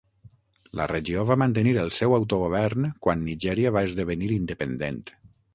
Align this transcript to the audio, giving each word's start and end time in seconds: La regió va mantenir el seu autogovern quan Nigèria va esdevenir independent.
La 0.79 0.87
regió 0.91 1.25
va 1.31 1.37
mantenir 1.41 1.75
el 1.83 1.93
seu 1.99 2.17
autogovern 2.19 2.89
quan 3.07 3.23
Nigèria 3.29 3.77
va 3.79 3.87
esdevenir 3.91 4.35
independent. 4.41 5.03